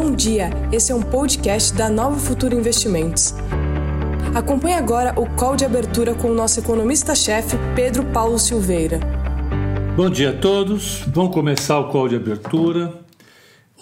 [0.00, 3.34] Bom dia, esse é um podcast da Nova Futuro Investimentos.
[4.32, 9.00] Acompanhe agora o call de abertura com o nosso economista-chefe, Pedro Paulo Silveira.
[9.96, 12.96] Bom dia a todos, vamos começar o call de abertura.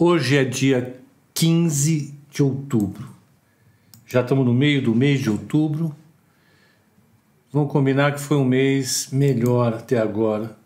[0.00, 0.98] Hoje é dia
[1.34, 3.10] 15 de outubro.
[4.06, 5.94] Já estamos no meio do mês de outubro.
[7.52, 10.56] Vamos combinar que foi um mês melhor até agora.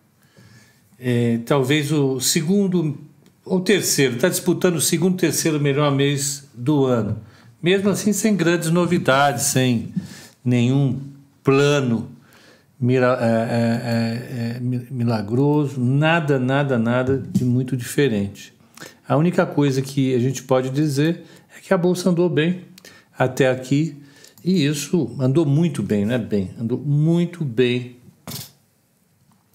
[0.97, 3.10] É, talvez o segundo
[3.51, 7.19] ou terceiro, está disputando o segundo, terceiro melhor mês do ano.
[7.63, 9.93] Mesmo assim, sem grandes novidades, sem
[10.45, 11.01] nenhum
[11.43, 12.09] plano
[12.81, 18.55] mira, é, é, é, é milagroso, nada, nada, nada de muito diferente.
[19.07, 21.25] A única coisa que a gente pode dizer
[21.57, 22.65] é que a bolsa andou bem
[23.19, 23.97] até aqui
[24.43, 27.97] e isso andou muito bem, não é bem, andou muito bem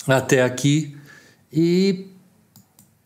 [0.07, 0.96] até aqui
[1.52, 2.07] e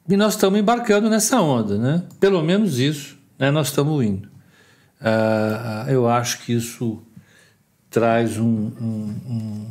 [0.09, 2.03] e nós estamos embarcando nessa onda, né?
[2.19, 3.51] Pelo menos isso, né?
[3.51, 4.27] nós estamos indo.
[4.99, 6.99] Uh, eu acho que isso
[7.91, 9.67] traz um, um, um,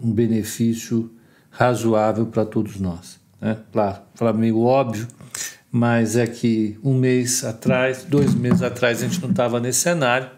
[0.00, 1.10] um benefício
[1.50, 3.18] razoável para todos nós.
[3.40, 3.56] Né?
[3.72, 5.08] Claro, falar meio óbvio,
[5.72, 10.30] mas é que um mês atrás, dois meses atrás, a gente não estava nesse cenário,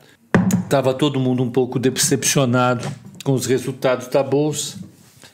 [0.65, 2.91] estava todo mundo um pouco decepcionado
[3.23, 4.79] com os resultados da Bolsa,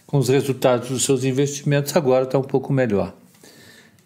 [0.09, 3.15] com os resultados dos seus investimentos, agora está um pouco melhor.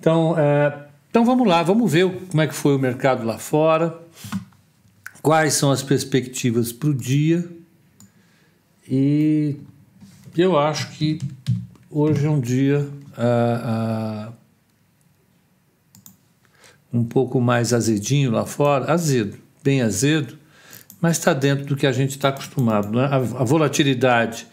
[0.03, 3.97] Então, é, então vamos lá, vamos ver como é que foi o mercado lá fora,
[5.22, 7.48] quais são as perspectivas para o dia.
[8.91, 9.55] E
[10.36, 11.20] eu acho que
[11.89, 12.84] hoje é um dia
[13.17, 14.33] ah, ah,
[16.92, 20.36] um pouco mais azedinho lá fora, azedo, bem azedo,
[21.00, 22.91] mas está dentro do que a gente está acostumado.
[22.91, 23.05] Né?
[23.05, 24.48] A, a volatilidade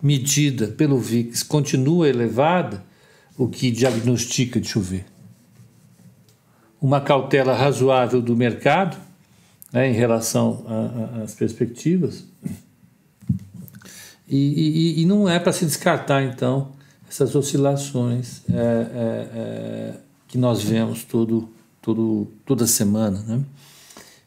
[0.00, 2.91] medida pelo VIX continua elevada
[3.36, 5.04] o que diagnostica de chover.
[6.80, 8.96] Uma cautela razoável do mercado
[9.72, 10.64] né, em relação
[11.22, 12.24] às perspectivas.
[14.28, 16.72] E, e, e, não é para se descartar, então,
[17.08, 19.94] essas oscilações é, é, é,
[20.26, 21.50] que nós vemos todo,
[21.82, 23.22] todo, toda semana.
[23.26, 23.42] Né?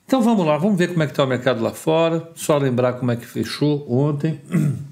[0.06, 2.30] Então vamos lá, vamos ver como é que está o mercado lá fora.
[2.36, 4.40] Só lembrar como é que fechou ontem.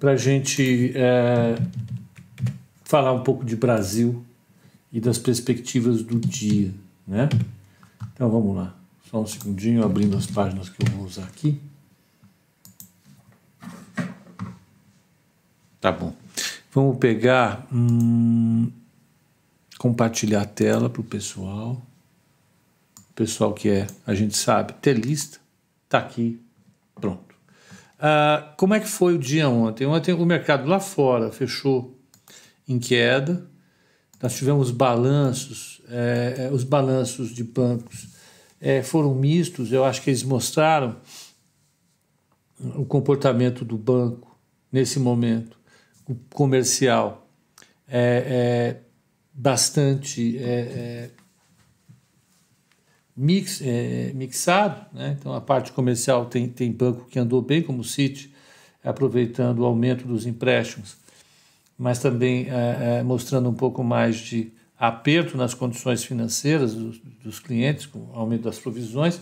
[0.00, 1.54] Para a gente é,
[2.92, 4.22] falar um pouco de Brasil
[4.92, 6.74] e das perspectivas do dia,
[7.08, 7.26] né?
[8.12, 8.76] Então vamos lá.
[9.10, 11.58] Só um segundinho, abrindo as páginas que eu vou usar aqui.
[15.80, 16.14] Tá bom.
[16.70, 18.70] Vamos pegar, hum,
[19.78, 21.80] compartilhar a tela para o pessoal.
[23.08, 25.38] O pessoal que é, a gente sabe, telista,
[25.88, 26.38] tá aqui,
[27.00, 27.34] pronto.
[27.98, 29.86] Ah, como é que foi o dia ontem?
[29.86, 32.01] Ontem o mercado lá fora fechou
[32.68, 33.46] em queda.
[34.22, 38.08] Nós tivemos balanços, é, os balanços de bancos
[38.60, 40.96] é, foram mistos, eu acho que eles mostraram
[42.76, 44.38] o comportamento do banco
[44.70, 45.58] nesse momento,
[46.08, 47.28] o comercial,
[47.88, 48.80] é, é
[49.34, 51.10] bastante é, é,
[53.16, 55.16] mix, é, mixado, né?
[55.18, 58.32] então a parte comercial tem, tem banco que andou bem, como o Citi,
[58.84, 61.01] aproveitando o aumento dos empréstimos
[61.78, 67.38] mas também é, é, mostrando um pouco mais de aperto nas condições financeiras dos, dos,
[67.38, 69.20] clientes, com aumento das provisões.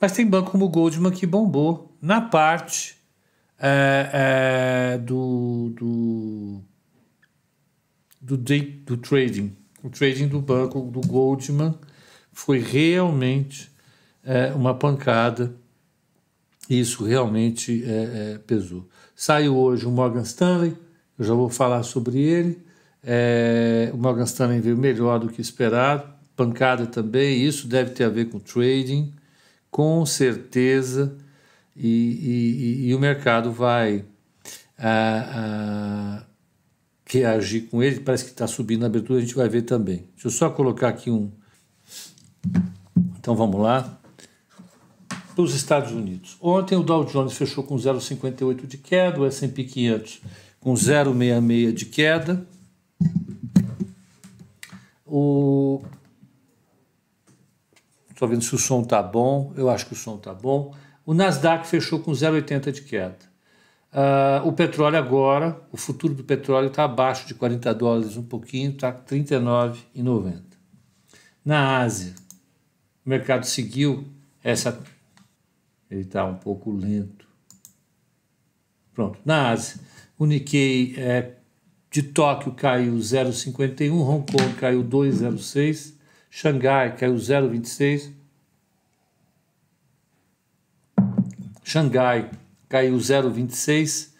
[0.00, 2.96] Mas tem banco como o Goldman que bombou na parte
[3.58, 6.60] é, é do, do,
[8.20, 9.56] do, day, do trading.
[9.82, 11.74] O trading do banco do Goldman
[12.32, 13.70] foi realmente
[14.24, 15.54] é, uma pancada.
[16.68, 18.88] Isso realmente é, pesou.
[19.16, 20.76] Saiu hoje o Morgan Stanley
[21.20, 22.58] eu já vou falar sobre ele.
[23.04, 26.04] É, o Morgan Stanley veio melhor do que esperado,
[26.34, 29.12] pancada também, isso deve ter a ver com trading,
[29.70, 31.14] com certeza,
[31.76, 34.04] e, e, e o mercado vai
[34.78, 36.22] a, a,
[37.06, 40.08] reagir com ele, parece que está subindo na abertura, a gente vai ver também.
[40.14, 41.30] Deixa eu só colocar aqui um.
[43.18, 43.98] Então vamos lá.
[45.34, 46.36] Para os Estados Unidos.
[46.40, 50.20] Ontem o Dow Jones fechou com 0,58 de queda, o S&P 500
[50.60, 52.46] com 0,66 de queda.
[55.06, 55.82] O...
[58.10, 60.74] Estou vendo se o som está bom, eu acho que o som está bom.
[61.06, 63.30] O Nasdaq fechou com 0,80 de queda.
[63.92, 68.70] Uh, o petróleo agora, o futuro do petróleo está abaixo de 40 dólares um pouquinho,
[68.70, 70.42] está 39,90.
[71.44, 72.14] Na Ásia,
[73.04, 74.06] o mercado seguiu
[74.44, 74.78] essa.
[75.90, 77.26] Ele está um pouco lento.
[78.94, 79.18] Pronto.
[79.24, 79.80] Na Ásia,
[80.20, 81.32] o Nikkei é,
[81.90, 85.94] de Tóquio caiu 0,51, Hong Kong caiu 2,06,
[86.30, 88.12] Xangai caiu 0,26.
[91.64, 92.30] Xangai
[92.68, 94.10] caiu 0,26.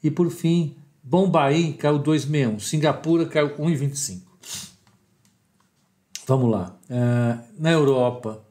[0.00, 2.60] E por fim, Bombaim caiu 2,61.
[2.60, 4.22] Singapura caiu 1,25.
[6.24, 6.78] Vamos lá.
[6.88, 8.44] Uh, na Europa,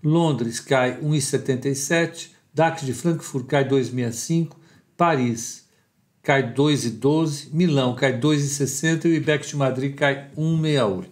[0.00, 2.30] Londres cai 1,77.
[2.54, 4.56] DAX de Frankfurt cai 2,65.
[4.96, 5.67] Paris
[6.22, 7.48] cai 2,12.
[7.52, 9.04] Milão cai 2,60.
[9.04, 11.06] E o IBEX de Madrid cai 1,68.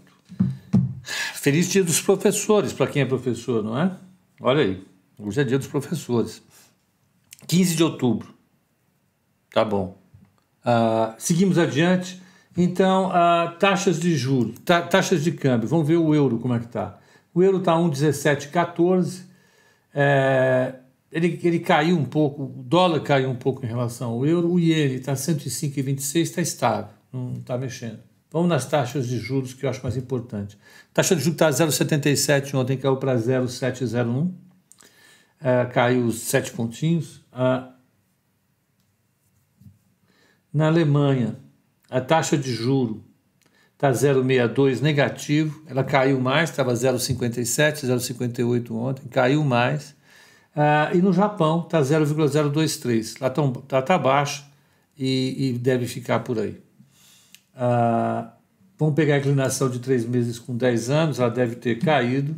[1.35, 3.93] Feliz dia dos professores, para quem é professor, não é?
[4.41, 4.85] Olha aí,
[5.19, 6.43] hoje é dia dos professores.
[7.47, 8.35] 15 de outubro.
[9.53, 9.97] Tá bom.
[10.65, 12.21] Uh, seguimos adiante.
[12.57, 15.69] Então, uh, taxas de juros, ta taxas de câmbio.
[15.69, 16.99] Vamos ver o euro como é que está.
[17.33, 19.23] O euro está 1,1714.
[19.95, 20.75] É,
[21.17, 24.53] ele, ele caiu um pouco, o dólar caiu um pouco em relação ao euro.
[24.53, 28.01] O iene está 105,26, está estável, não está mexendo.
[28.31, 30.59] Vamos nas taxas de juros, que eu acho mais importante.
[30.93, 34.35] Taxa de juros está 0,77, ontem caiu para 0,701.
[35.41, 37.25] É, caiu 7 pontinhos.
[40.53, 41.39] Na Alemanha,
[41.89, 43.03] a taxa de juro
[43.73, 49.96] está 0,62 negativo, ela caiu mais, estava 0,57, 0,58 ontem, caiu mais.
[50.57, 54.47] Ah, e no Japão está 0,023, lá está tá baixo
[54.99, 56.59] e, e, deve ficar por aí.
[57.55, 58.33] Ah,
[58.79, 62.35] vamos pegar a inclinação de 3 meses com 10 anos, ela deve ter caído.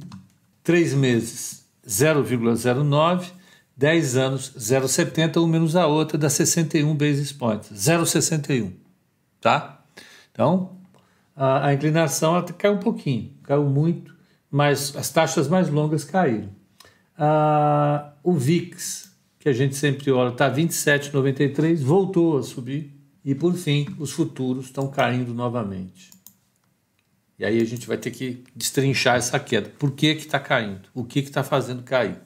[0.65, 3.39] 3 meses 0,09
[3.79, 8.73] 10 anos, 0,70, um menos a outra, dá 61 basis points, 0,61,
[9.41, 9.85] tá?
[10.33, 10.73] Então,
[11.37, 14.13] a, a inclinação caiu um pouquinho, caiu muito,
[14.51, 16.58] mas as taxas mais longas caíram.
[17.19, 19.11] Ah, o VIX,
[19.41, 22.95] que a gente sempre olha, está 27,93, voltou a subir,
[23.25, 26.11] e por fim, os futuros estão caindo novamente.
[27.39, 29.69] E aí a gente vai ter que destrinchar essa queda.
[29.79, 30.89] Por que está caindo?
[30.95, 32.19] O que está fazendo cair?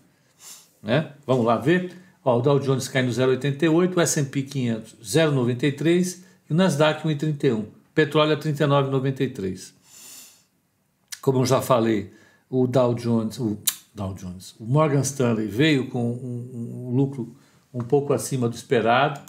[0.83, 1.13] Né?
[1.27, 1.97] Vamos lá ver.
[2.25, 6.19] Ó, o Dow Jones cai no 0,88, o S&P 500 0,93
[6.49, 7.65] e o Nasdaq 1,31.
[7.95, 9.73] Petróleo a 39,93.
[11.21, 12.13] Como eu já falei,
[12.49, 13.59] o Dow Jones, o
[13.95, 17.37] Dow Jones, o Morgan Stanley veio com um, um lucro
[17.73, 19.21] um pouco acima do esperado.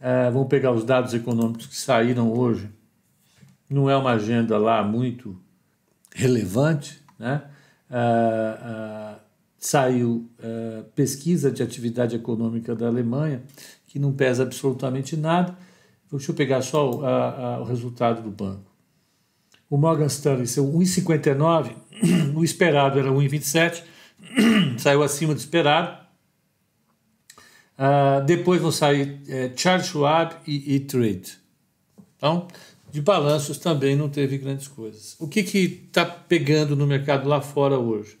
[0.00, 2.70] É, vamos pegar os dados econômicos que saíram hoje.
[3.68, 5.38] Não é uma agenda lá muito
[6.14, 7.42] relevante, né?
[7.90, 9.28] É, é,
[9.58, 13.42] saiu uh, pesquisa de atividade econômica da Alemanha,
[13.88, 15.56] que não pesa absolutamente nada.
[16.10, 18.67] Deixa eu pegar só a, a, o resultado do banco.
[19.70, 21.72] O Morgan Stanley saiu 1,59,
[22.34, 23.82] o esperado era 1,27,
[24.78, 26.06] saiu acima do esperado.
[27.78, 31.38] Uh, depois vão sair é, Charles Schwab e E-Trade.
[32.16, 32.48] Então,
[32.90, 35.14] de balanços também não teve grandes coisas.
[35.20, 38.18] O que está pegando no mercado lá fora hoje?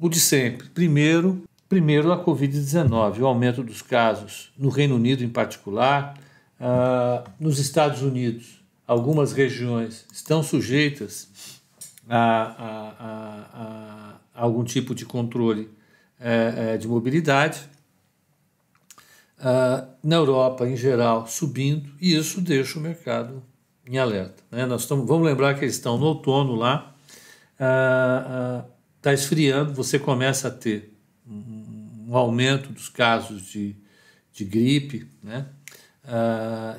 [0.00, 0.68] o de sempre.
[0.70, 6.18] Primeiro, primeiro a Covid-19, o aumento dos casos no Reino Unido em particular,
[6.58, 8.59] uh, nos Estados Unidos,
[8.90, 11.28] algumas regiões estão sujeitas
[12.08, 15.70] a, a, a, a algum tipo de controle
[16.18, 17.60] uh, de mobilidade.
[19.38, 23.40] Uh, na Europa, em geral, subindo, e isso deixa o mercado
[23.86, 24.42] em alerta.
[24.50, 24.66] Né?
[24.66, 26.92] Nós estamos, vamos lembrar que eles estão no outono lá.
[27.60, 30.92] Uh, uh, está esfriando, você começa a ter
[31.26, 33.76] um, aumento dos casos de,
[34.32, 35.46] de gripe, né?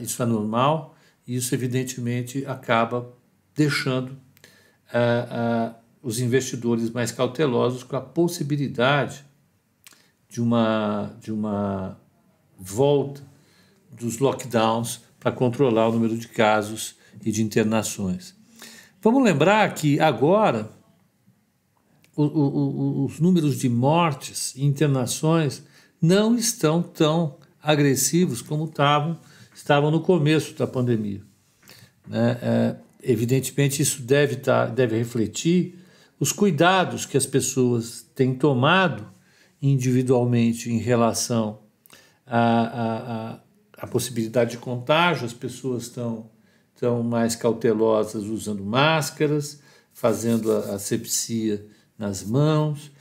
[0.02, 0.98] Isso é normal,
[1.28, 3.14] isso evidentemente acaba
[3.56, 9.24] deixando uh, uh, os investidores mais cautelosos com a possibilidade
[10.30, 12.00] de uma, de uma
[12.58, 13.22] volta
[13.92, 18.36] dos lockdowns para controlar o número de casos e de internações.
[19.02, 20.72] Vamos lembrar que agora
[22.16, 25.64] o, o, os números de mortes e internações
[26.02, 29.20] não estão tão agressivos como estavam,
[29.62, 31.22] estavam no começo da pandemia.
[32.08, 32.38] Né?
[32.42, 35.78] É, evidentemente, isso deve, tá, deve refletir
[36.20, 39.08] os cuidados que as pessoas têm tomado
[39.62, 41.60] individualmente em relação
[42.26, 43.40] à,
[43.90, 46.30] possibilidade de contágio, as pessoas estão,
[46.74, 49.62] estão mais cautelosas usando máscaras,
[49.94, 51.66] fazendo a asepsia
[51.98, 52.92] nas mãos,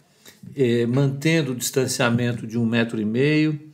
[0.55, 3.70] eh, mantendo o distanciamento de um metro e meio.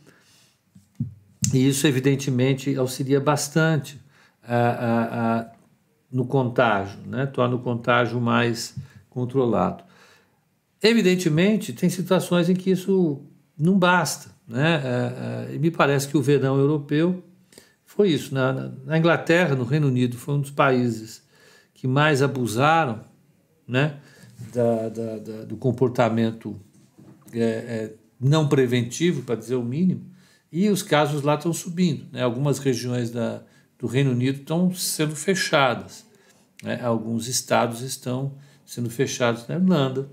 [1.52, 4.00] E isso, evidentemente, auxilia bastante
[4.42, 5.52] a, a, a,
[6.10, 7.26] no contágio, né?
[7.26, 8.74] torna o contágio mais
[9.08, 9.84] controlado.
[10.82, 13.22] Evidentemente, tem situações em que isso
[13.58, 14.30] não basta.
[14.46, 14.82] Né?
[15.52, 17.22] E me parece que o verão europeu
[17.84, 18.34] foi isso.
[18.34, 21.22] Na, na Inglaterra, no Reino Unido, foi um dos países
[21.74, 23.00] que mais abusaram
[23.66, 23.96] né,
[24.52, 26.58] da, da, da do comportamento
[27.32, 30.04] é, é, não preventivo, para dizer o mínimo,
[30.56, 32.06] e os casos lá estão subindo.
[32.10, 32.22] Né?
[32.22, 33.42] Algumas regiões da,
[33.78, 36.06] do Reino Unido estão sendo fechadas,
[36.62, 36.80] né?
[36.82, 38.32] alguns estados estão
[38.64, 40.08] sendo fechados na Irlanda,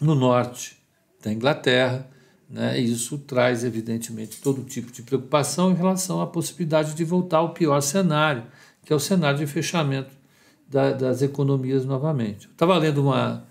[0.00, 0.80] no norte
[1.20, 2.08] da Inglaterra,
[2.48, 2.80] né?
[2.80, 7.52] e isso traz, evidentemente, todo tipo de preocupação em relação à possibilidade de voltar ao
[7.52, 8.44] pior cenário,
[8.84, 10.14] que é o cenário de fechamento
[10.68, 12.46] da, das economias novamente.
[12.46, 13.44] Estava lendo uma,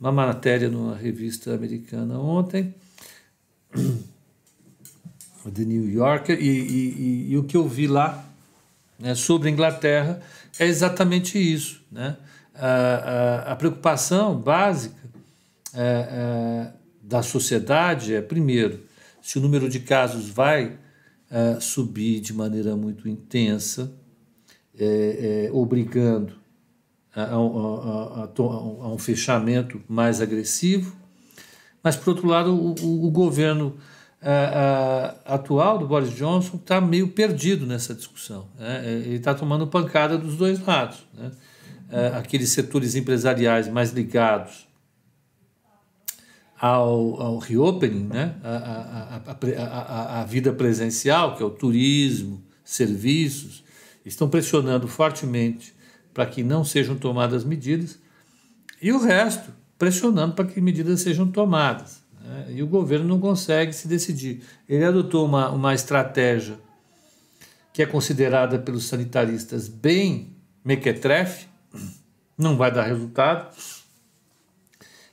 [0.00, 2.74] uma matéria numa revista americana ontem,
[5.50, 8.24] The New Yorker, e, e, e, e o que eu vi lá
[8.98, 10.20] né, sobre a Inglaterra
[10.58, 11.82] é exatamente isso.
[11.90, 12.16] Né?
[12.54, 14.96] A, a, a preocupação básica
[15.74, 18.80] é, é, da sociedade é, primeiro,
[19.22, 20.78] se o número de casos vai
[21.30, 23.92] é, subir de maneira muito intensa,
[24.78, 26.34] é, é, obrigando
[27.14, 30.96] a, a, um fechamento mais agressivo,
[31.82, 33.76] mas, por outro lado, o, o, o governo
[35.24, 38.48] atual do Boris Johnson está meio perdido nessa discussão.
[38.58, 38.82] Né?
[38.84, 41.06] Ele está tomando pancada dos dois lados.
[41.14, 41.30] Né?
[42.18, 44.68] aqueles setores empresariais mais ligados
[46.60, 48.34] ao, ao reopening, né?
[48.42, 53.64] a, a, a, a, vida presencial, que é o turismo, serviços,
[54.04, 55.74] estão pressionando fortemente
[56.12, 57.98] para que não sejam tomadas medidas,
[58.82, 61.97] e o resto pressionando para que medidas sejam tomadas.
[62.38, 62.54] Né?
[62.54, 64.42] E o governo não consegue se decidir.
[64.68, 66.58] Ele adotou uma, uma estratégia
[67.72, 71.46] que é considerada pelos sanitaristas bem mequetrefe,
[72.36, 73.54] não vai dar resultado,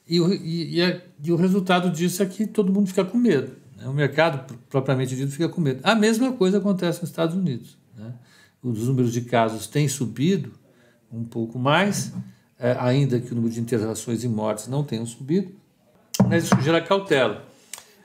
[0.07, 3.53] e, e, e, e, o resultado disso é que todo mundo fica com medo.
[3.75, 3.87] Né?
[3.87, 5.79] O mercado, propriamente dito, fica com medo.
[5.83, 7.75] A mesma coisa acontece nos Estados Unidos.
[7.97, 8.13] Né?
[8.61, 10.51] Os números de casos têm subido
[11.11, 12.13] um pouco mais,
[12.59, 15.51] é, ainda que o número de internações e mortes não tenham subido,
[16.27, 17.45] mas isso gera cautela.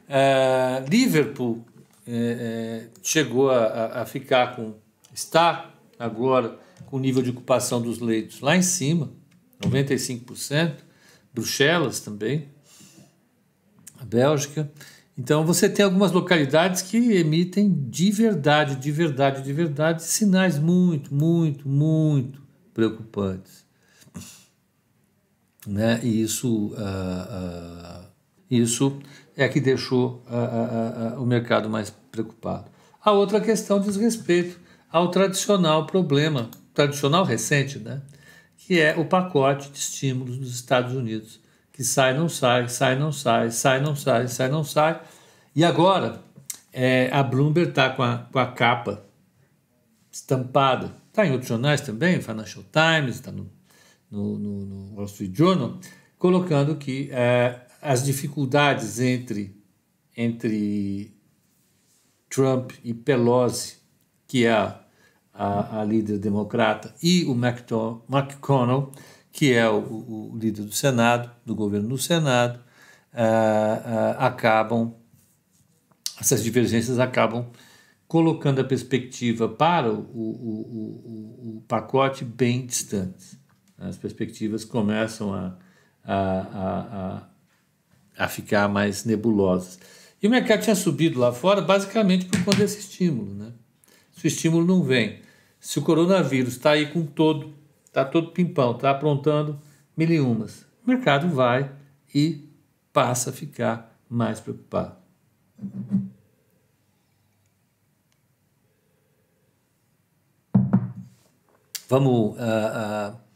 [0.09, 1.65] É, Liverpool
[2.07, 4.75] é chegou a, a ficar com.
[5.15, 9.11] está agora com o nível de ocupação dos leitos lá em cima,
[9.63, 10.91] 95%.
[11.33, 12.49] Bruxelas também,
[14.01, 14.71] a Bélgica.
[15.17, 21.15] Então você tem algumas localidades que emitem de verdade, de verdade, de verdade, sinais muito,
[21.15, 23.65] muito, muito preocupantes.
[25.67, 26.01] Né?
[26.03, 28.07] E isso, uh, uh,
[28.51, 28.99] isso
[29.37, 32.67] é que deixou uh, o mercado mais preocupado.
[33.03, 34.59] A outra questão diz respeito
[34.91, 38.01] ao tradicional problema, tradicional recente, né?
[38.57, 41.41] que é o pacote de estímulos dos Estados Unidos,
[41.73, 45.01] que sai, não sai, sai, não sai, sai, não sai, sai, não sai.
[45.55, 46.23] E agora
[46.73, 49.05] é, a Bloomberg está com, a, com a capa
[50.11, 53.51] estampada, está em outros jornais também, Financial Times, está no,
[54.11, 55.79] no, no, no, Wall Street Journal,
[56.19, 59.57] colocando que é, as dificuldades entre,
[60.17, 61.15] entre
[62.29, 63.79] Trump e Pelosi,
[64.27, 64.81] que é a
[65.41, 68.93] a, a líder democrata, e o McConnell,
[69.33, 72.61] que é o, o, líder do Senado, do governo do Senado,
[73.15, 74.95] uh, acabam,
[76.21, 77.47] essas divergências acabam
[78.07, 83.40] colocando a perspectiva para o, o, o pacote bem distante.
[83.81, 85.57] As perspectivas começam a,
[86.05, 87.23] a,
[88.19, 89.79] a, a, ficar mais nebulosas.
[90.23, 93.35] E o mercado tinha subido lá fora basicamente por conta desse estímulo.
[93.35, 93.53] Né?
[94.13, 95.21] Se o estímulo não vem,
[95.59, 97.55] se o coronavírus está aí com todo,
[97.87, 99.59] está todo pimpão, está aprontando
[99.97, 101.73] mil e umas, o mercado vai
[102.15, 102.49] e
[102.93, 104.97] passa a ficar mais preocupado.
[111.89, 113.30] Vamos uh, uh,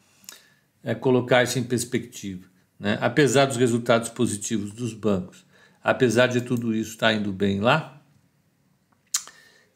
[0.93, 2.49] colocar isso em perspectiva.
[2.79, 2.99] Né?
[3.01, 5.47] Apesar dos resultados positivos dos bancos,
[5.83, 8.03] apesar de tudo isso estar indo bem lá,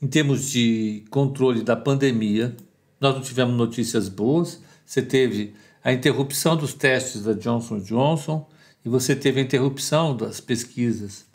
[0.03, 2.57] em termos de controle da pandemia,
[3.00, 4.61] nós não tivemos notícias boas.
[4.85, 8.49] Você teve a interrupção dos testes da Johnson Johnson
[8.85, 11.27] e você teve a interrupção das pesquisas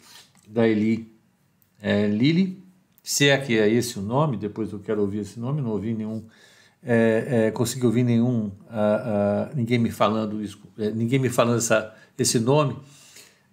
[0.47, 1.11] da Eli
[1.81, 2.63] é, Lilly,
[3.03, 5.93] se é que é esse o nome, depois eu quero ouvir esse nome, não ouvi
[5.93, 6.23] nenhum,
[6.85, 8.51] é, é, consegui ouvir nenhum,
[9.55, 12.77] ninguém me falando isso, é, ninguém me falando essa, esse nome,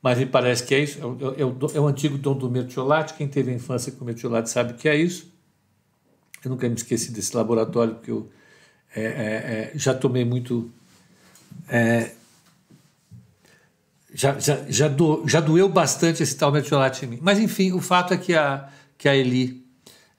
[0.02, 0.98] mas me parece que é isso.
[1.00, 3.14] É o, é é o antigo dom do mertiolate.
[3.14, 5.30] Quem teve a infância com mertiolate sabe que é isso.
[6.42, 8.30] Eu nunca me esqueci desse laboratório, porque eu
[8.96, 10.70] é, é, é já tomei muito.
[11.68, 12.12] É,
[14.12, 17.18] já, já, já, do, já doeu bastante esse tal mertiolate em mim.
[17.20, 19.64] Mas, enfim, o fato é que a, que a Eli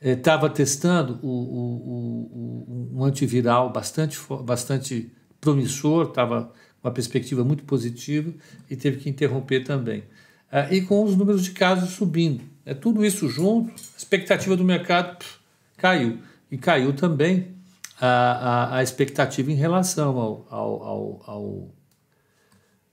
[0.02, 7.64] estava testando o, o, o, um antiviral bastante, bastante promissor, estava com uma perspectiva muito
[7.64, 8.34] positiva
[8.70, 10.04] e teve que interromper também.
[10.52, 12.44] Ah, e com os números de casos subindo.
[12.66, 15.40] É tudo isso junto, a expectativa do mercado pff,
[15.78, 16.20] caiu.
[16.50, 17.56] E caiu também
[18.00, 21.76] a, a, a expectativa em relação ao, ao, ao, ao,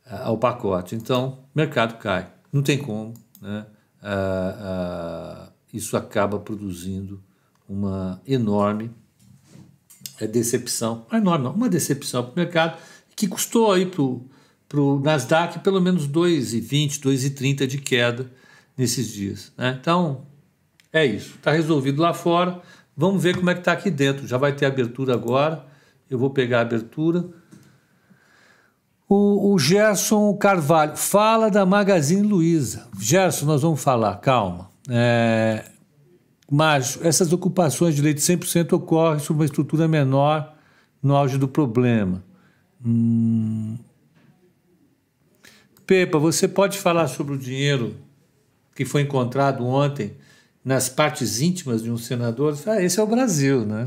[0.07, 0.95] ao pacote.
[0.95, 2.31] Então, mercado cai.
[2.53, 3.15] Não tem como.
[3.43, 3.67] Né?
[4.01, 7.23] Ah, ah, isso acaba produzindo
[7.69, 8.91] uma enorme
[10.21, 12.79] é, decepção, uma enorme, uma decepção para o mercado,
[13.15, 18.31] que custou aí para o Nasdaq pelo menos 2,20, 2,30 de queda
[18.77, 19.53] nesses dias.
[19.57, 19.77] Né?
[19.81, 20.27] Então,
[20.93, 21.35] é isso.
[21.35, 22.61] Está resolvido lá fora.
[22.97, 24.27] Vamos ver como é que está aqui dentro.
[24.27, 25.67] Já vai ter abertura agora.
[26.09, 27.29] Eu vou pegar a abertura.
[29.09, 32.89] O, o Gerson Carvalho fala da Magazine Luiza.
[32.99, 34.68] Gerson, nós vamos falar, calma.
[34.89, 35.65] É,
[36.51, 40.55] mas essas ocupações de leite 100% ocorrem sob uma estrutura menor
[41.03, 42.25] no auge do problema.
[42.85, 43.77] Hum...
[45.87, 47.97] Pepa, você pode falar sobre o dinheiro
[48.75, 50.17] que foi encontrado ontem
[50.65, 52.57] nas partes íntimas de um senador?
[52.67, 53.87] Ah, esse é o Brasil, né?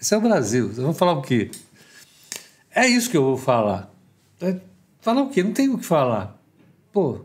[0.00, 0.70] Esse é o Brasil.
[0.72, 1.50] Vamos falar o quê?
[2.70, 3.92] É isso que eu vou falar.
[4.40, 4.60] É,
[5.00, 5.42] falar o quê?
[5.42, 6.40] Não tem o que falar.
[6.92, 7.24] Pô,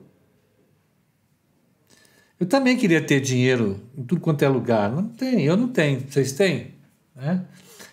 [2.42, 4.92] eu também queria ter dinheiro em tudo quanto é lugar.
[4.92, 6.02] Não tem, eu não tenho.
[6.10, 6.74] Vocês têm?
[7.16, 7.46] Né?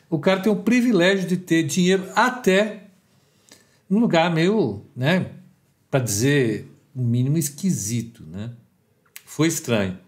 [0.08, 2.84] O cara tem o privilégio de ter dinheiro até
[3.90, 5.32] num lugar meio, né,
[5.90, 8.54] para dizer o mínimo esquisito, né?
[9.26, 9.98] Foi estranho.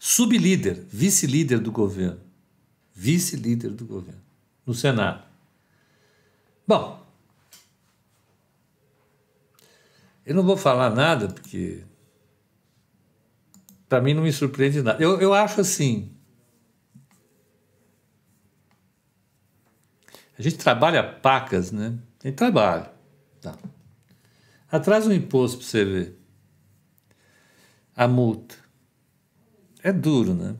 [0.00, 2.18] Sublíder, vice-líder do governo.
[2.92, 4.20] Vice-líder do governo
[4.66, 5.22] no Senado.
[6.66, 7.00] Bom,
[10.26, 11.84] eu não vou falar nada porque
[13.92, 15.02] para mim não me surpreende nada.
[15.02, 16.16] Eu, eu acho assim.
[20.38, 21.98] A gente trabalha pacas, né?
[22.18, 22.88] Tem trabalho.
[23.38, 23.54] Tá.
[24.70, 26.18] Atrás um imposto para você ver.
[27.94, 28.54] A multa.
[29.82, 30.56] É duro, né?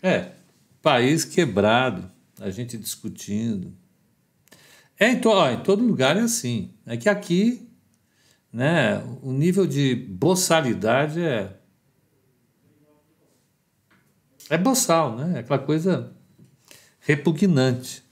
[0.00, 0.34] É.
[0.80, 2.08] País quebrado,
[2.40, 3.76] a gente discutindo.
[5.00, 6.72] É em, to, ó, em todo lugar é assim.
[6.86, 7.68] É que aqui,
[8.52, 11.58] né, o nível de boçalidade é
[14.50, 15.36] é boçal, né?
[15.36, 16.12] É aquela coisa
[17.00, 18.02] repugnante.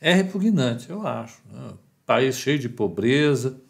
[0.00, 1.40] É repugnante, eu acho.
[1.52, 1.72] Né?
[2.06, 3.60] País cheio de pobreza,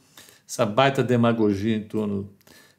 [0.49, 2.31] essa baita demagogia em torno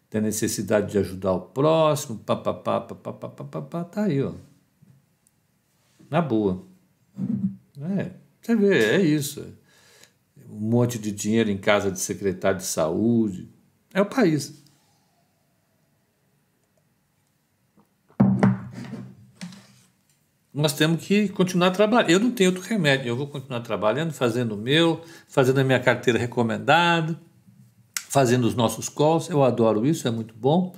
[0.09, 4.33] da necessidade de ajudar o próximo, papapá, papapá, papapá, tá aí, ó.
[6.09, 6.63] Na boa.
[7.97, 9.45] É, você vê, é isso.
[10.49, 13.49] Um monte de dinheiro em casa de secretário de saúde.
[13.93, 14.60] É o país.
[20.53, 22.09] Nós temos que continuar trabalhando.
[22.09, 25.79] Eu não tenho outro remédio, eu vou continuar trabalhando, fazendo o meu, fazendo a minha
[25.79, 27.19] carteira recomendada,
[28.09, 29.29] fazendo os nossos calls.
[29.29, 30.75] Eu adoro isso, é muito bom.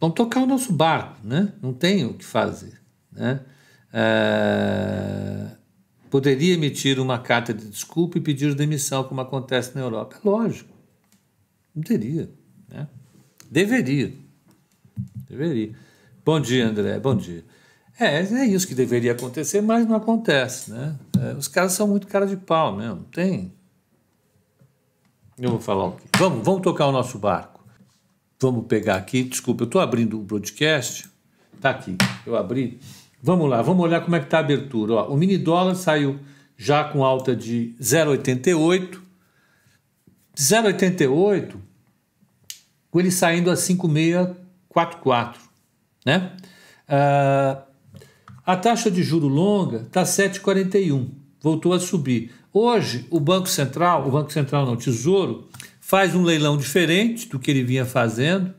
[0.00, 1.52] Vamos tocar o nosso barco, né?
[1.60, 2.80] Não tem o que fazer,
[3.10, 3.40] né?
[3.92, 5.50] É...
[6.10, 10.16] Poderia emitir uma carta de desculpa e pedir demissão, como acontece na Europa.
[10.22, 10.70] É lógico.
[11.74, 12.30] Não teria,
[12.68, 12.86] né?
[13.50, 14.12] Deveria.
[15.28, 15.72] Deveria.
[16.24, 16.98] Bom dia, André.
[17.00, 17.44] Bom dia.
[17.98, 20.94] É, é isso que deveria acontecer, mas não acontece, né?
[21.18, 23.52] É, os caras são muito cara de pau mesmo, tem.
[25.38, 26.04] Eu vou falar o quê?
[26.18, 27.64] Vamos, vamos tocar o nosso barco.
[28.40, 31.08] Vamos pegar aqui, desculpa, eu estou abrindo o broadcast,
[31.60, 32.78] tá aqui, eu abri.
[33.22, 34.92] Vamos lá, vamos olhar como é que está a abertura.
[34.94, 36.20] Ó, o mini dólar saiu
[36.56, 39.00] já com alta de 0,88.
[40.36, 41.56] 0,88,
[42.90, 45.40] com ele saindo a 5,644,
[46.04, 46.36] né?
[46.86, 47.56] Uh,
[48.46, 51.08] a taxa de juro longa está 7,41,
[51.40, 52.30] voltou a subir.
[52.52, 55.48] Hoje, o Banco Central, o Banco Central não, o Tesouro,
[55.80, 58.54] faz um leilão diferente do que ele vinha fazendo.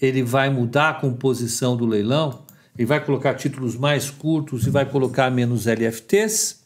[0.00, 2.44] Ele vai mudar a composição do leilão,
[2.76, 6.64] ele vai colocar títulos mais curtos e vai colocar menos LFTs.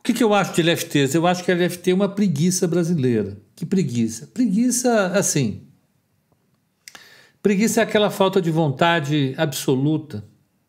[0.00, 1.14] O que, que eu acho de LFTs?
[1.14, 3.38] Eu acho que a LFT é uma preguiça brasileira.
[3.54, 4.26] Que preguiça?
[4.28, 5.60] Preguiça, assim,
[7.42, 10.24] Preguiça é aquela falta de vontade absoluta,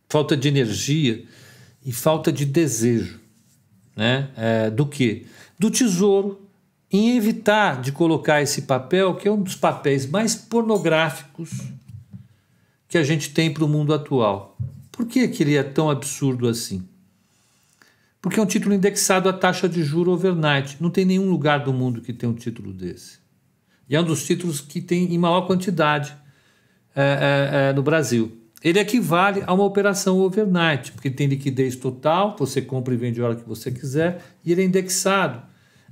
[0.09, 1.23] falta de energia
[1.85, 3.19] e falta de desejo.
[3.95, 4.31] Né?
[4.35, 5.27] É, do que?
[5.59, 6.41] Do tesouro,
[6.91, 11.51] em evitar de colocar esse papel, que é um dos papéis mais pornográficos
[12.87, 14.57] que a gente tem para o mundo atual.
[14.91, 16.87] Por que, que ele é tão absurdo assim?
[18.19, 20.77] Porque é um título indexado à taxa de juro overnight.
[20.81, 23.19] Não tem nenhum lugar do mundo que tenha um título desse.
[23.87, 26.22] E é um dos títulos que tem em maior quantidade
[26.95, 28.37] é, é, é, no Brasil.
[28.63, 33.25] Ele equivale a uma operação overnight, porque tem liquidez total, você compra e vende a
[33.25, 35.41] hora que você quiser, e ele é indexado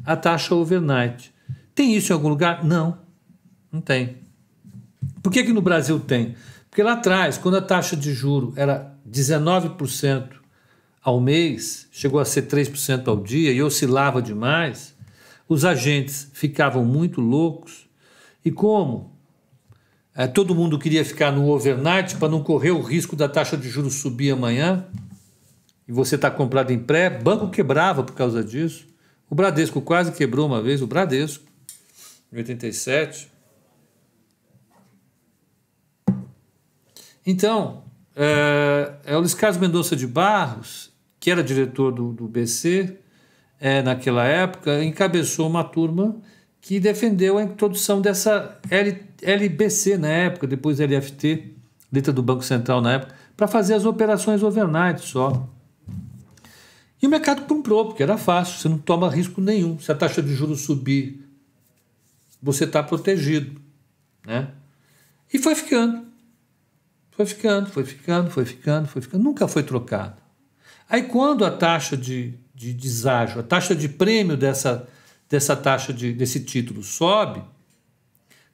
[0.05, 1.33] à taxa overnight.
[1.75, 2.63] Tem isso em algum lugar?
[2.63, 2.97] Não,
[3.71, 4.17] não tem.
[5.21, 6.35] Por que, que no Brasil tem?
[6.69, 10.29] Porque lá atrás, quando a taxa de juro era 19%
[11.03, 14.95] ao mês, chegou a ser 3% ao dia e oscilava demais,
[15.49, 17.89] os agentes ficavam muito loucos.
[18.45, 19.11] E como
[20.33, 23.95] todo mundo queria ficar no overnight para não correr o risco da taxa de juros
[23.95, 24.85] subir amanhã,
[25.87, 28.87] e você está comprado em pré, banco quebrava por causa disso.
[29.29, 31.45] O Bradesco quase quebrou uma vez, o Bradesco,
[32.31, 33.31] em 87.
[37.25, 37.83] Então,
[38.15, 42.97] é, é o Luiz Carlos Mendonça de Barros que era diretor do, do BC
[43.59, 46.19] é, naquela época, encabeçou uma turma
[46.61, 48.59] que defendeu a introdução dessa
[49.21, 51.55] LBC na época, depois LFT,
[51.91, 55.49] letra do Banco Central na época, para fazer as operações overnight só.
[57.01, 59.79] E o mercado comprou, porque era fácil, você não toma risco nenhum.
[59.79, 61.27] Se a taxa de juros subir,
[62.41, 63.59] você está protegido.
[64.23, 64.49] Né?
[65.33, 66.05] E foi ficando.
[67.09, 69.23] Foi ficando, foi ficando, foi ficando, foi ficando.
[69.23, 70.21] Nunca foi trocado.
[70.87, 74.87] Aí, quando a taxa de, de deságio, a taxa de prêmio dessa,
[75.31, 77.41] dessa taxa de, desse título sobe,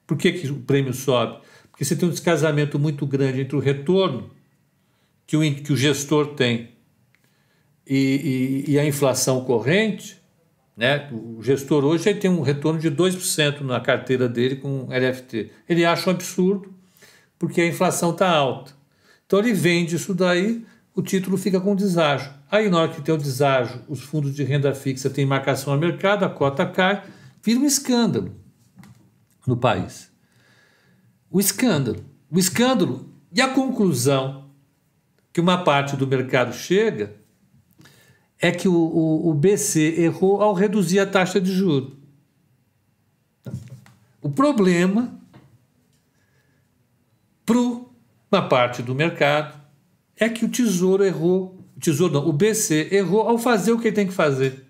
[0.06, 1.40] por que, que o prêmio sobe?
[1.72, 4.30] Porque você tem um descasamento muito grande entre o retorno
[5.26, 6.70] que o, que o gestor tem
[7.86, 10.22] e, e, e a inflação corrente.
[10.78, 11.10] Né?
[11.12, 15.50] O gestor hoje tem um retorno de 2% na carteira dele com LFT.
[15.68, 16.72] Ele acha um absurdo
[17.40, 18.72] porque a inflação está alta.
[19.26, 20.64] Então ele vende isso daí
[20.94, 22.32] o título fica com deságio.
[22.50, 25.78] Aí, na hora que tem o deságio, os fundos de renda fixa têm marcação a
[25.78, 27.04] mercado, a cota cai,
[27.44, 28.36] vira um escândalo
[29.46, 30.12] no país.
[31.30, 32.04] O escândalo.
[32.32, 34.50] O escândalo e a conclusão
[35.34, 37.16] que uma parte do mercado chega
[38.40, 41.94] é que o, o, o BC errou ao reduzir a taxa de juros.
[44.22, 45.20] O problema
[47.46, 49.58] para uma parte do mercado
[50.18, 53.88] é que o Tesouro errou, o Tesouro não, o BC errou ao fazer o que
[53.88, 54.66] ele tem que fazer.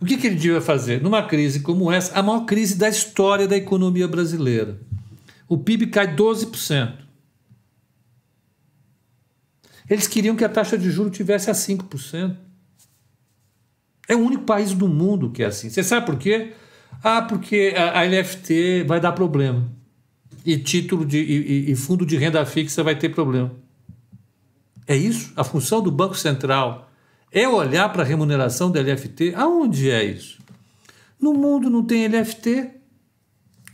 [0.00, 1.02] O que, que ele devia fazer?
[1.02, 4.80] Numa crise como essa, a maior crise da história da economia brasileira.
[5.48, 7.04] O PIB cai 12%.
[9.88, 12.36] Eles queriam que a taxa de juros tivesse a 5%.
[14.08, 15.68] É o único país do mundo que é assim.
[15.68, 16.52] Você sabe por quê?
[17.02, 19.70] Ah, porque a LFT vai dar problema
[20.46, 23.65] e título de, e, e fundo de renda fixa vai ter problema.
[24.86, 25.32] É isso?
[25.36, 26.90] A função do Banco Central
[27.32, 29.34] é olhar para a remuneração da LFT?
[29.34, 30.38] Aonde é isso?
[31.20, 32.70] No mundo não tem LFT.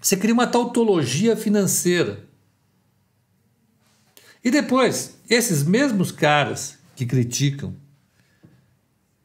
[0.01, 2.25] Você cria uma tautologia financeira.
[4.43, 7.77] E depois, esses mesmos caras que criticam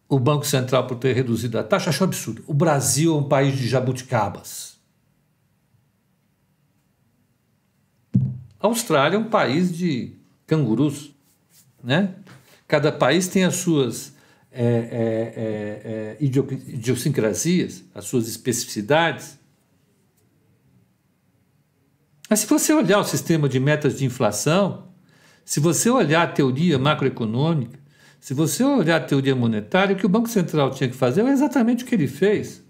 [0.08, 2.44] o Banco Central por ter reduzido a taxa acham absurdo.
[2.48, 4.78] O Brasil é um país de jabuticabas.
[8.60, 11.12] A Austrália é um país de cangurus,
[11.88, 12.14] né?
[12.68, 14.14] Cada país tem as suas
[14.52, 19.40] é, é, é, é idiosincrasias, as suas especificidades.
[22.30, 24.90] Mas se você olhar o sistema de metas de inflação,
[25.46, 27.80] se você olhar a teoria macroeconômica,
[28.20, 31.30] se você olhar a teoria monetária, o que o Banco Central tinha que fazer é
[31.30, 32.62] exatamente o que ele fez.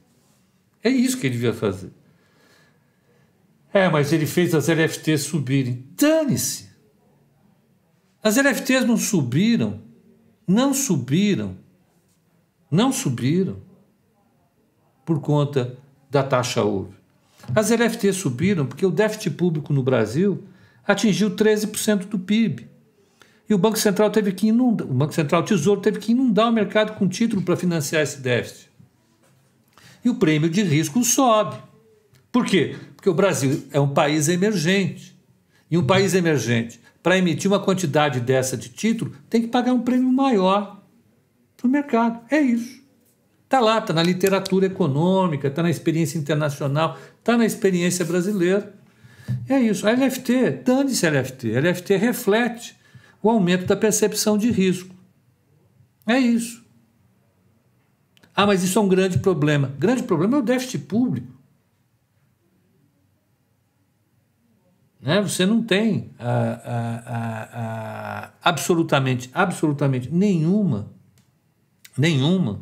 [0.83, 1.89] É isso que ele devia fazer.
[3.73, 5.87] É, mas ele fez as LFTs subirem.
[5.95, 6.66] Dane-se!
[8.23, 9.81] As LFTs não subiram,
[10.47, 11.57] não subiram,
[12.69, 13.57] não subiram
[15.05, 15.77] por conta
[16.09, 16.93] da taxa over.
[17.55, 20.43] As LFTs subiram porque o déficit público no Brasil
[20.85, 22.67] atingiu 13% do PIB.
[23.49, 26.49] E o Banco Central teve que inundar, o Banco Central o Tesouro teve que inundar
[26.49, 28.69] o mercado com título para financiar esse déficit.
[30.03, 31.57] E o prêmio de risco sobe.
[32.31, 32.75] Por quê?
[32.95, 35.17] Porque o Brasil é um país emergente.
[35.71, 39.81] E um país emergente, para emitir uma quantidade dessa de título, tem que pagar um
[39.81, 40.81] prêmio maior
[41.55, 42.19] para o mercado.
[42.29, 42.81] É isso.
[43.43, 48.73] Está lá, está na literatura econômica, está na experiência internacional, está na experiência brasileira.
[49.47, 49.87] É isso.
[49.87, 51.55] A LFT, dane-se a LFT.
[51.55, 52.75] A LFT reflete
[53.21, 54.93] o aumento da percepção de risco.
[56.05, 56.65] É isso.
[58.35, 59.73] Ah, mas isso é um grande problema.
[59.79, 61.36] Grande problema é o déficit público.
[65.01, 65.21] Né?
[65.21, 70.91] Você não tem ah, ah, ah, absolutamente, absolutamente nenhuma,
[71.97, 72.61] nenhuma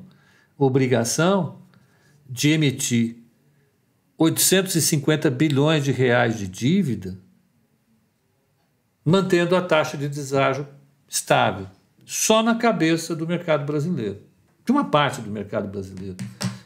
[0.58, 1.62] obrigação
[2.30, 3.24] de emitir
[4.18, 7.20] 850 bilhões de reais de dívida,
[9.04, 10.68] mantendo a taxa de deságio
[11.08, 11.68] estável,
[12.06, 14.22] só na cabeça do mercado brasileiro,
[14.66, 16.18] de uma parte do mercado brasileiro.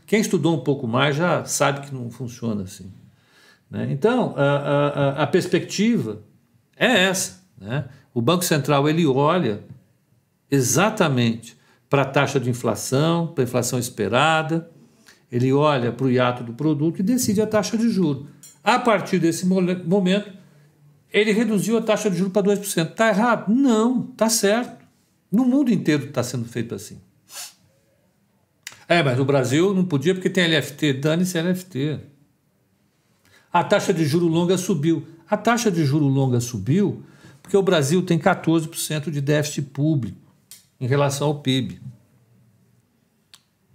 [0.06, 2.92] Quem estudou um pouco mais já sabe que não funciona assim.
[3.70, 3.88] Né?
[3.92, 6.22] Então, a, a, a, perspectiva
[6.76, 7.44] é essa.
[7.58, 7.86] Né?
[8.14, 9.62] O Banco Central ele olha
[10.50, 11.58] exatamente
[11.90, 14.70] para a taxa de inflação, para a inflação esperada,
[15.32, 18.26] ele olha para o hiato do produto e decide a taxa de juros.
[18.64, 20.32] A partir desse momento,
[21.12, 22.92] ele reduziu a taxa de juros para 2%.
[22.92, 23.54] Está errado?
[23.54, 24.86] Não, está certo.
[25.32, 27.00] No mundo inteiro está sendo feito assim.
[28.88, 30.94] É, mas no Brasil não podia porque tem LFT.
[30.94, 32.00] Dane-se LFT.
[33.52, 35.08] A taxa de juro longa subiu.
[35.30, 37.04] A taxa de juro longa subiu
[37.42, 40.18] porque o Brasil tem 14% de déficit público
[40.80, 41.82] em relação ao PIB.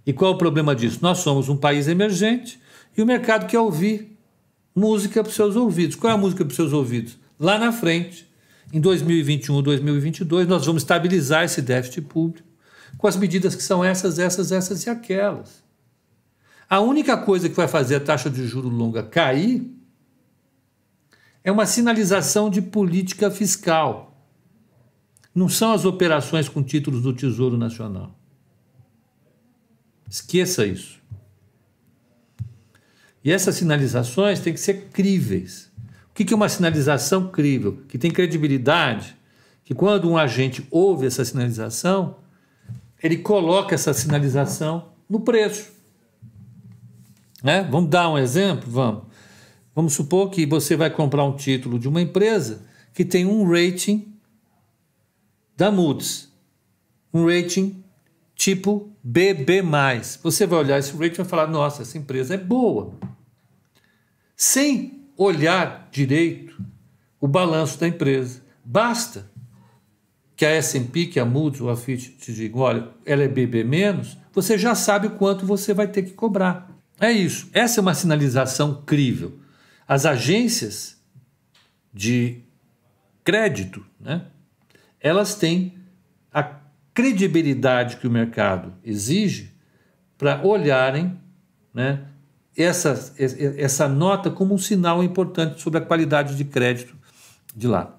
[0.05, 0.99] E qual é o problema disso?
[1.01, 2.59] Nós somos um país emergente
[2.95, 4.17] e o mercado quer ouvir
[4.73, 5.95] música para os seus ouvidos.
[5.95, 7.17] Qual é a música para os seus ouvidos?
[7.37, 8.29] Lá na frente,
[8.71, 12.47] em 2021 2022, nós vamos estabilizar esse déficit público
[12.97, 15.64] com as medidas que são essas, essas, essas e aquelas.
[16.69, 19.71] A única coisa que vai fazer a taxa de juro longa cair
[21.43, 24.15] é uma sinalização de política fiscal.
[25.33, 28.17] Não são as operações com títulos do Tesouro Nacional.
[30.09, 30.99] Esqueça isso.
[33.23, 35.71] E essas sinalizações têm que ser críveis.
[36.09, 37.83] O que é uma sinalização crível?
[37.87, 39.15] Que tem credibilidade,
[39.63, 42.17] que quando um agente ouve essa sinalização,
[43.03, 45.74] ele coloca essa sinalização no preço.
[47.45, 47.61] Né?
[47.69, 48.67] Vamos dar um exemplo?
[48.67, 49.03] Vamos.
[49.75, 54.15] Vamos supor que você vai comprar um título de uma empresa que tem um rating
[55.55, 56.27] da Moody's,
[57.13, 57.83] um rating
[58.33, 59.61] tipo BB+.
[60.23, 62.95] Você vai olhar esse rating e vai falar: nossa, essa empresa é boa.
[64.35, 66.59] Sem olhar direito
[67.21, 68.41] o balanço da empresa.
[68.63, 69.29] Basta
[70.35, 73.63] que a S&P, que a Moody's ou a Fitch te digam, olha, ela é BB-,
[74.33, 76.74] você já sabe o quanto você vai ter que cobrar.
[76.99, 77.49] É isso.
[77.53, 79.39] Essa é uma sinalização crível.
[79.87, 80.97] As agências
[81.93, 82.41] de
[83.23, 84.23] crédito, né,
[84.99, 85.77] elas têm
[86.33, 86.43] a
[86.93, 89.53] credibilidade que o mercado exige
[90.17, 91.19] para olharem
[91.73, 92.05] né,
[92.57, 96.95] essa, essa nota como um sinal importante sobre a qualidade de crédito
[97.55, 97.97] de lá,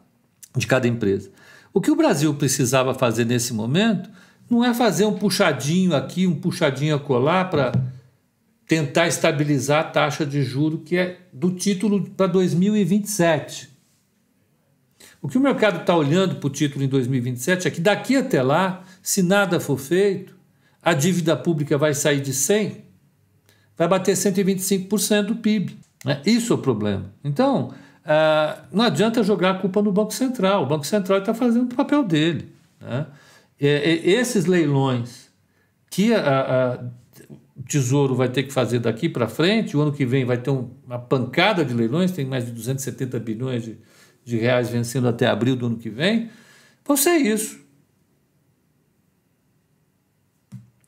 [0.57, 1.31] de cada empresa.
[1.73, 4.09] O que o Brasil precisava fazer nesse momento
[4.49, 7.73] não é fazer um puxadinho aqui, um puxadinho acolá para
[8.67, 13.71] tentar estabilizar a taxa de juro que é do título para 2027.
[15.23, 18.43] O que o mercado está olhando para o título em 2027 é que daqui até
[18.43, 20.37] lá, se nada for feito,
[20.83, 22.85] a dívida pública vai sair de 100,
[23.77, 25.77] vai bater 125% do PIB.
[26.05, 26.21] Né?
[26.25, 27.13] Isso é o problema.
[27.25, 27.73] Então,
[28.05, 30.63] ah, não adianta jogar a culpa no Banco Central.
[30.63, 32.53] O Banco Central está fazendo o papel dele.
[32.81, 33.07] Né?
[33.59, 35.31] esses leilões
[35.91, 37.06] que a, a, o
[37.67, 40.71] Tesouro vai ter que fazer daqui para frente, o ano que vem vai ter um,
[40.87, 43.79] uma pancada de leilões, tem mais de 270 bilhões de,
[44.25, 46.31] de reais vencendo até abril do ano que vem,
[46.85, 47.59] vão ser isso.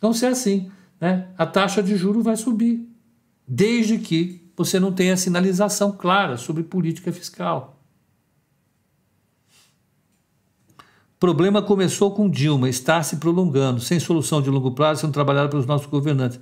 [0.00, 0.70] Vão ser assim.
[1.00, 1.28] Né?
[1.36, 2.88] A taxa de juro vai subir,
[3.46, 7.80] desde que você não tenha sinalização clara sobre política fiscal.
[10.76, 15.48] O problema começou com Dilma, está se prolongando, sem solução de longo prazo, sendo trabalhado
[15.48, 16.38] pelos nossos governantes.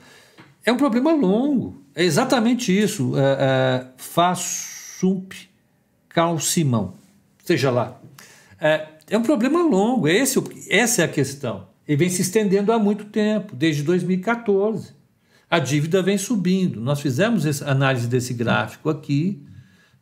[0.66, 1.81] É um problema longo.
[1.94, 3.12] É exatamente isso.
[3.16, 3.87] É, é,
[6.09, 6.94] calcimão,
[7.44, 8.00] seja lá.
[8.61, 11.68] É, é um problema longo, esse, essa é a questão.
[11.87, 14.92] E vem se estendendo há muito tempo, desde 2014.
[15.48, 16.81] A dívida vem subindo.
[16.81, 19.46] Nós fizemos essa análise desse gráfico aqui,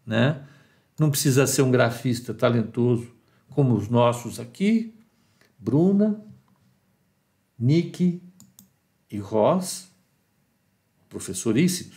[0.07, 0.41] né?
[0.99, 3.13] Não precisa ser um grafista talentoso
[3.51, 4.95] como os nossos aqui,
[5.59, 6.25] Bruna,
[7.59, 8.23] Nick
[9.11, 9.94] e Ross,
[11.15, 11.95] professoríssimos,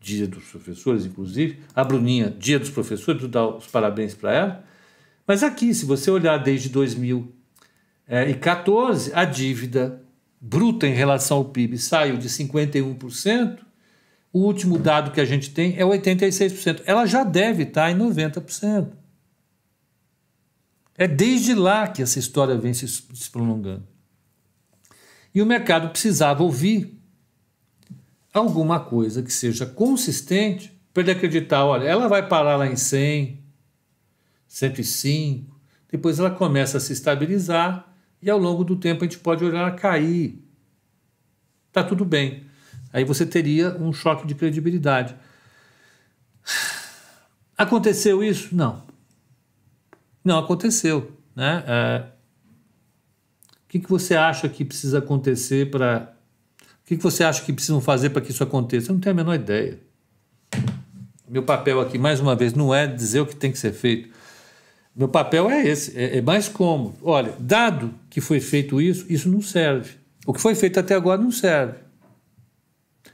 [0.00, 1.58] dia dos professores, inclusive.
[1.74, 4.64] A Bruninha, dia dos professores, tu dar os parabéns para ela.
[5.26, 10.00] Mas aqui, se você olhar desde 2014, a dívida
[10.40, 13.58] bruta em relação ao PIB saiu de 51%,
[14.32, 16.82] o último dado que a gente tem é 86%.
[16.86, 18.92] Ela já deve estar em 90%.
[20.96, 23.82] É desde lá que essa história vem se, se prolongando.
[25.34, 27.03] E o mercado precisava ouvir
[28.34, 33.42] alguma coisa que seja consistente para ele acreditar, olha, ela vai parar lá em 100,
[34.46, 35.58] 105,
[35.90, 39.60] depois ela começa a se estabilizar e ao longo do tempo a gente pode olhar
[39.60, 40.42] ela cair.
[41.72, 42.44] Tá tudo bem.
[42.92, 45.16] Aí você teria um choque de credibilidade.
[47.56, 48.54] Aconteceu isso?
[48.54, 48.82] Não.
[50.24, 51.12] Não aconteceu.
[51.34, 51.64] Né?
[51.66, 52.06] É...
[53.64, 56.13] O que, que você acha que precisa acontecer para.
[56.84, 58.90] O que, você acha que precisam fazer para que isso aconteça?
[58.90, 59.78] Eu não tenho a menor ideia.
[61.26, 64.10] Meu papel aqui, mais uma vez, não é dizer o que tem que ser feito.
[64.94, 66.94] Meu papel é esse, é, é mais como.
[67.02, 69.94] Olha, dado que foi feito isso, isso não serve.
[70.26, 71.78] O que foi feito até agora não serve.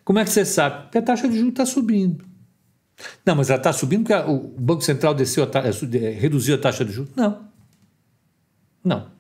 [0.05, 0.83] Como é que você sabe?
[0.83, 2.25] Porque a taxa de juros está subindo.
[3.25, 6.85] Não, mas ela está subindo porque o Banco Central desceu a eh, reduziu a taxa
[6.85, 7.13] de juros?
[7.15, 7.49] Não.
[8.85, 9.11] Não.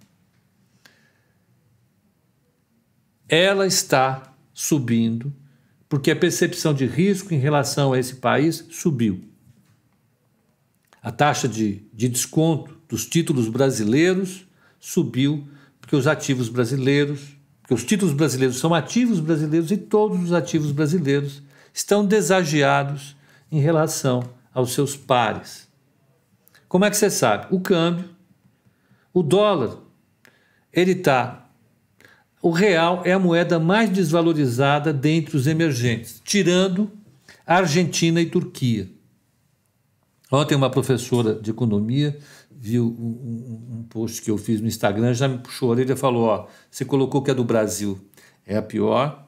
[3.28, 4.29] Ela está
[4.60, 5.32] subindo
[5.88, 9.24] porque a percepção de risco em relação a esse país subiu.
[11.02, 14.46] A taxa de, de desconto dos títulos brasileiros
[14.78, 15.48] subiu
[15.80, 20.72] porque os ativos brasileiros, porque os títulos brasileiros são ativos brasileiros e todos os ativos
[20.72, 21.42] brasileiros
[21.72, 23.16] estão desagiados
[23.50, 25.68] em relação aos seus pares.
[26.68, 27.46] Como é que você sabe?
[27.50, 28.10] O câmbio,
[29.12, 29.78] o dólar,
[30.70, 31.49] ele está.
[32.42, 36.90] O real é a moeda mais desvalorizada dentre os emergentes, tirando
[37.46, 38.88] a Argentina e Turquia.
[40.32, 42.16] Ontem, uma professora de economia
[42.50, 45.92] viu um, um, um, post que eu fiz no Instagram, já me puxou a orelha
[45.92, 48.00] e falou: Ó, você colocou que a do Brasil
[48.46, 49.26] é a pior,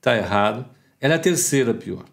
[0.00, 0.66] tá errado,
[1.00, 2.04] ela é a terceira pior.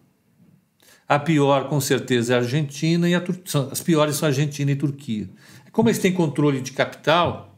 [1.09, 3.37] A pior, com certeza, é a Argentina e a Tur...
[3.71, 5.29] as piores são a Argentina e a Turquia.
[5.71, 7.56] Como eles têm controle de capital,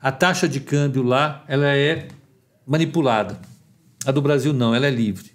[0.00, 2.08] a taxa de câmbio lá ela é
[2.66, 3.40] manipulada.
[4.04, 5.32] A do Brasil não, ela é livre.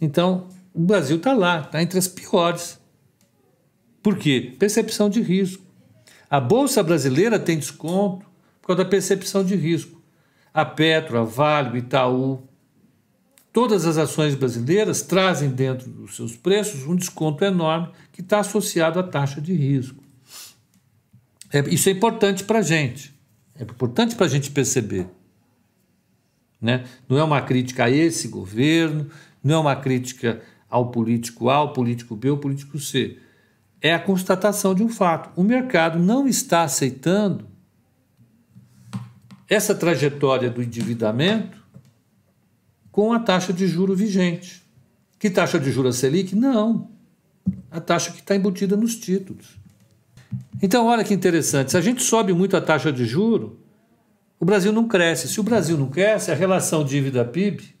[0.00, 2.78] Então, o Brasil está lá, está entre as piores.
[4.02, 4.54] Por quê?
[4.58, 5.64] Percepção de risco.
[6.28, 8.26] A Bolsa Brasileira tem desconto
[8.60, 10.02] por causa da percepção de risco.
[10.52, 12.46] A Petro, a Vale, o Itaú,
[13.54, 18.98] Todas as ações brasileiras trazem dentro dos seus preços um desconto enorme que está associado
[18.98, 20.02] à taxa de risco.
[21.52, 23.13] É, isso é importante para a gente.
[23.58, 25.06] É importante para a gente perceber.
[26.60, 26.84] Né?
[27.08, 29.08] Não é uma crítica a esse governo,
[29.42, 33.18] não é uma crítica ao político A, ao político B, ao político C.
[33.80, 35.30] É a constatação de um fato.
[35.38, 37.46] O mercado não está aceitando
[39.48, 41.62] essa trajetória do endividamento
[42.90, 44.64] com a taxa de juro vigente.
[45.18, 46.34] Que taxa de juros Selic?
[46.34, 46.88] Não.
[47.70, 49.58] A taxa que está embutida nos títulos.
[50.62, 51.70] Então, olha que interessante.
[51.70, 53.58] Se a gente sobe muito a taxa de juro,
[54.38, 55.28] o Brasil não cresce.
[55.28, 57.74] Se o Brasil não cresce, a relação dívida-PIB,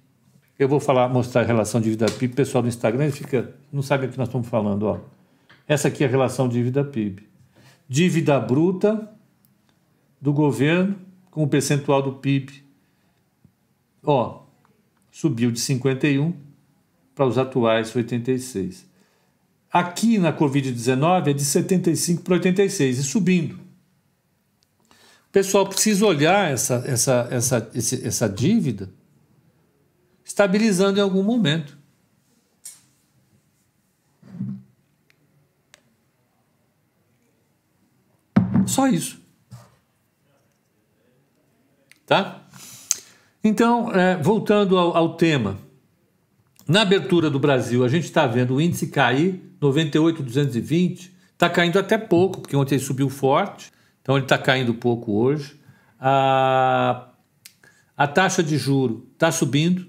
[0.58, 4.18] eu vou falar, mostrar a relação dívida-PIB, pessoal do Instagram fica, não sabe o que
[4.18, 4.84] nós estamos falando.
[4.84, 4.98] Ó.
[5.66, 7.26] Essa aqui é a relação dívida-PIB.
[7.88, 9.10] Dívida bruta
[10.20, 10.96] do governo
[11.30, 12.64] com o percentual do PIB.
[14.02, 14.42] Ó,
[15.10, 16.34] subiu de 51
[17.14, 18.86] para os atuais 86.
[19.74, 23.54] Aqui na Covid-19 é de 75 para 86 e subindo.
[23.56, 28.88] O pessoal precisa olhar essa, essa, essa, essa dívida
[30.24, 31.76] estabilizando em algum momento.
[38.64, 39.20] Só isso.
[42.06, 42.46] Tá?
[43.42, 45.58] Então, é, voltando ao, ao, tema,
[46.68, 51.96] na abertura do Brasil, a gente está vendo o índice cair, 98,220, está caindo até
[51.96, 53.72] pouco, porque ontem subiu forte,
[54.02, 55.58] então ele está caindo pouco hoje.
[55.98, 57.08] A,
[57.96, 59.86] a taxa de juro está subindo,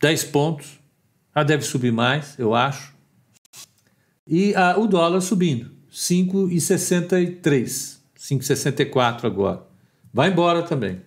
[0.00, 0.78] 10 pontos,
[1.34, 2.94] ela deve subir mais, eu acho.
[4.26, 9.66] E a, o dólar subindo, 5,63, 5,64 agora.
[10.12, 11.02] Vai embora também.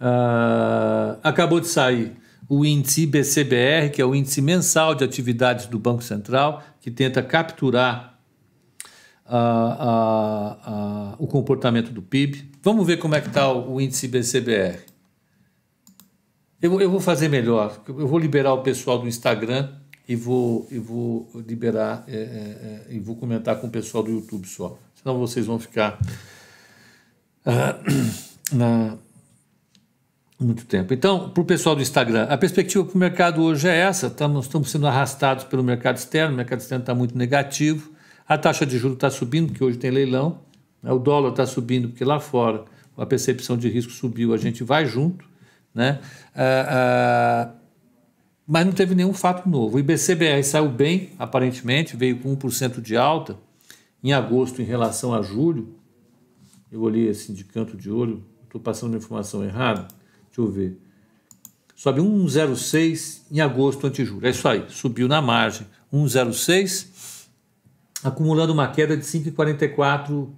[0.00, 2.16] Uh, acabou de sair
[2.48, 7.22] o índice IBCBR, que é o índice mensal de atividades do Banco Central, que tenta
[7.22, 8.18] capturar
[9.26, 12.50] uh, uh, o comportamento do PIB.
[12.62, 14.78] Vamos ver como é que está o, índice IBCBR.
[16.62, 17.80] Eu, eu, vou fazer melhor.
[17.86, 19.72] Eu vou liberar o pessoal do Instagram
[20.08, 24.10] e vou, e vou liberar é, é, é, e vou comentar com o pessoal do
[24.10, 24.78] YouTube só.
[24.94, 25.98] Senão vocês vão ficar
[28.52, 28.96] na,
[30.38, 30.92] muito tempo.
[30.92, 34.46] Então, para o pessoal do Instagram, a perspectiva para o mercado hoje é essa: estamos,
[34.46, 37.90] estamos sendo arrastados pelo mercado externo, o mercado externo está muito negativo,
[38.28, 40.40] a taxa de juros está subindo, porque hoje tem leilão,
[40.82, 40.92] né?
[40.92, 42.64] o dólar está subindo, porque lá fora
[42.96, 45.24] a percepção de risco subiu, a gente vai junto,
[45.74, 46.00] né?
[46.34, 47.54] Ah, ah,
[48.46, 49.76] mas não teve nenhum fato novo.
[49.76, 53.36] O IBCBR saiu bem, aparentemente, veio com 1% de alta
[54.02, 55.74] em agosto em relação a julho.
[56.70, 59.88] Eu olhei assim de canto de olho, estou passando informação errada
[60.36, 60.78] Deixa eu ver.
[61.74, 64.26] Sobe 1,06 em agosto antijuro.
[64.26, 65.66] É isso aí, subiu na margem.
[65.92, 67.26] 1,06
[68.02, 70.28] acumulando uma queda de 5,44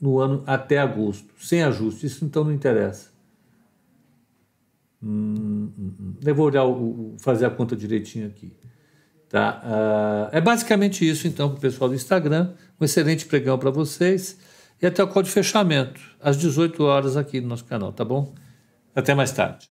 [0.00, 2.06] no ano até agosto, sem ajuste.
[2.06, 3.10] Isso então não interessa.
[5.02, 6.14] Hum, hum, hum.
[6.24, 6.64] Eu vou olhar
[7.18, 8.52] fazer a conta direitinho aqui.
[9.28, 9.62] Tá?
[9.64, 12.52] Uh, é basicamente isso, então, para o pessoal do Instagram.
[12.80, 14.38] Um excelente pregão para vocês.
[14.80, 18.34] E até o call de fechamento, às 18 horas aqui no nosso canal, tá bom?
[18.94, 19.58] Até mais tarde.